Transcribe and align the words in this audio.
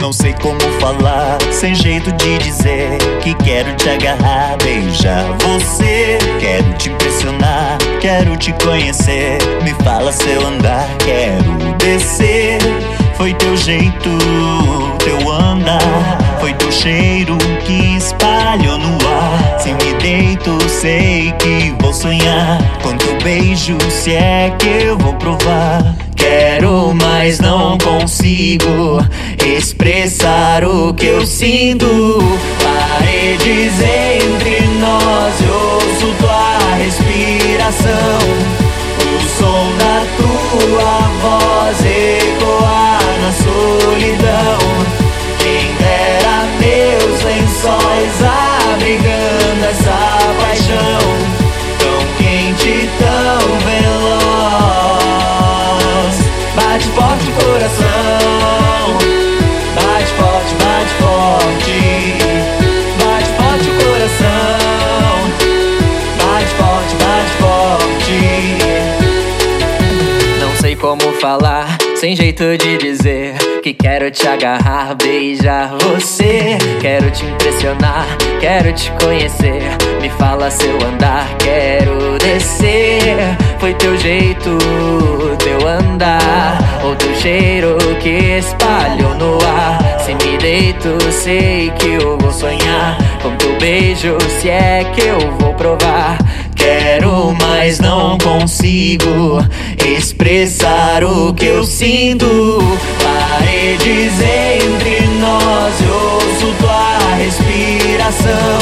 Não 0.00 0.14
sei 0.14 0.32
como 0.40 0.58
falar, 0.80 1.38
sem 1.52 1.74
jeito 1.74 2.10
de 2.12 2.38
dizer 2.38 2.96
que 3.22 3.34
quero 3.34 3.74
te 3.76 3.90
agarrar, 3.90 4.56
beijar 4.64 5.24
você. 5.44 6.18
Quero 6.40 6.72
te 6.78 6.88
impressionar, 6.88 7.76
quero 8.00 8.34
te 8.36 8.52
conhecer. 8.64 9.38
Me 9.62 9.74
fala 9.84 10.10
seu 10.10 10.46
andar, 10.46 10.88
quero 11.04 11.76
descer. 11.76 12.58
Foi 13.14 13.34
teu 13.34 13.54
jeito, 13.58 14.08
teu 15.04 15.30
andar, 15.30 16.18
foi 16.40 16.54
teu 16.54 16.72
cheiro 16.72 17.36
que 17.66 17.98
espalhou 17.98 18.78
no 18.78 18.96
ar. 19.06 19.60
Se 19.60 19.74
me 19.74 19.92
deito, 20.00 20.58
sei 20.66 21.30
que 21.32 21.74
vou 21.82 21.92
sonhar 21.92 22.58
com 22.82 22.96
teu 22.96 23.18
beijo, 23.18 23.76
se 23.90 24.14
é 24.14 24.50
que 24.58 24.86
eu 24.86 24.96
vou 24.96 25.12
provar. 25.16 25.94
Quero, 26.16 26.94
mas 26.94 27.40
não 27.40 27.76
consigo 27.78 28.98
expressar 29.48 30.64
o 30.64 30.94
que 30.94 31.06
eu 31.06 31.26
sinto. 31.26 31.86
Paredes 32.62 33.80
entre 33.80 34.59
como 70.90 71.12
falar, 71.20 71.78
sem 71.94 72.16
jeito 72.16 72.42
de 72.58 72.76
dizer 72.76 73.34
que 73.62 73.72
quero 73.72 74.10
te 74.10 74.26
agarrar, 74.26 74.96
beijar 74.96 75.76
você. 75.78 76.58
Quero 76.80 77.08
te 77.12 77.24
impressionar, 77.26 78.04
quero 78.40 78.72
te 78.72 78.90
conhecer. 79.00 79.62
Me 80.00 80.10
fala 80.10 80.50
seu 80.50 80.74
andar, 80.88 81.28
quero 81.38 82.18
descer. 82.18 83.16
Foi 83.60 83.72
teu 83.74 83.96
jeito, 83.98 84.58
teu 85.38 85.68
andar, 85.68 86.58
ou 86.82 86.96
teu 86.96 87.14
cheiro 87.14 87.78
que 88.00 88.38
espalhou 88.38 89.14
no 89.14 89.38
ar. 89.46 90.00
Se 90.00 90.12
me 90.14 90.36
deito, 90.38 90.88
sei 91.12 91.70
que 91.78 92.02
eu 92.02 92.18
vou 92.18 92.32
sonhar 92.32 92.98
com 93.22 93.36
teu 93.36 93.56
beijo, 93.60 94.18
se 94.40 94.48
é 94.48 94.84
que 94.92 95.02
eu 95.02 95.20
vou 95.38 95.54
provar. 95.54 96.18
Quero, 96.56 97.32
mas 97.40 97.78
não 97.78 98.18
consigo 98.18 99.38
expressar 99.86 101.04
o 101.04 101.32
que 101.34 101.46
eu 101.46 101.64
sinto. 101.64 102.26
Paredes 103.02 104.12
entre 104.20 105.06
nós, 105.20 105.80
eu 105.82 105.94
ouço 106.14 106.54
tua 106.58 106.98
respiração. 107.16 108.58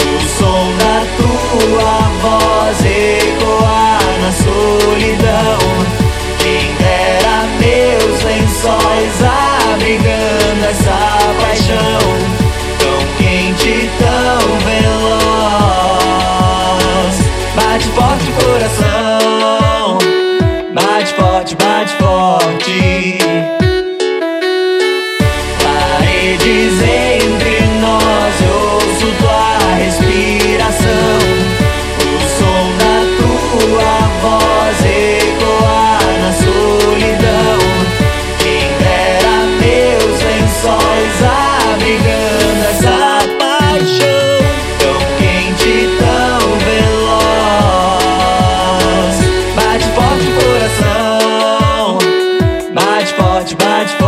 O 0.00 0.20
som 0.38 0.72
da 0.78 1.04
tua 1.16 2.10
voz 2.22 2.78
ecoa 2.84 3.98
na 4.20 4.32
solidão. 4.32 5.58
Quem 6.38 6.74
dera 6.76 7.36
meus 7.58 8.22
lençóis 8.22 9.22
abrigando 9.72 10.64
essa 10.68 10.98
paixão 11.40 12.02
tão 12.78 12.98
quente, 13.18 13.90
tão 13.98 14.40
veloz. 14.60 15.20
Bate 17.56 17.86
forte 17.88 18.26
o 18.30 18.32
coração. 18.44 18.99
bate, 21.54 21.90
bate 21.90 21.90
forte. 21.98 22.89
bate, 53.54 53.86
bate. 53.88 53.99